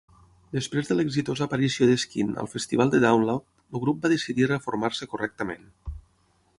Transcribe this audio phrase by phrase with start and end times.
[0.57, 5.11] Després de l'exitosa aparició de Skin al Festival de Download, el grup va decidir reformar-se
[5.15, 5.71] correctament.